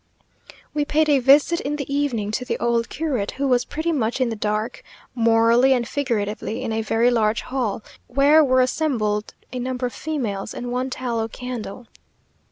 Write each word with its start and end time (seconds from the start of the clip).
We 0.73 0.83
paid 0.83 1.09
a 1.09 1.19
visit 1.19 1.59
in 1.61 1.75
the 1.75 1.93
evening 1.93 2.31
to 2.31 2.43
the 2.43 2.57
old 2.57 2.89
curate, 2.89 3.33
who 3.33 3.47
was 3.47 3.65
pretty 3.65 3.91
much 3.91 4.19
in 4.19 4.29
the 4.29 4.35
dark, 4.35 4.81
morally 5.13 5.73
and 5.73 5.87
figuratively, 5.87 6.63
in 6.63 6.73
a 6.73 6.81
very 6.81 7.11
large 7.11 7.41
hall, 7.41 7.83
where 8.07 8.43
were 8.43 8.61
assembled 8.61 9.35
a 9.53 9.59
number 9.59 9.85
of 9.85 9.93
females, 9.93 10.55
and 10.55 10.71
one 10.71 10.89
tallow 10.89 11.27
candle. 11.27 11.85